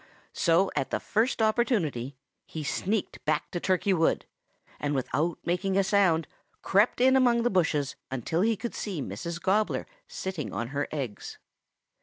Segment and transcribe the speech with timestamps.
[0.33, 2.15] So at the first opportunity
[2.47, 4.25] he sneaked back to Turkey Wood,
[4.79, 6.27] and without making a sound
[6.63, 9.39] crept in among the bushes until he could see Mrs.
[9.39, 11.37] Gobbler sitting on her eggs.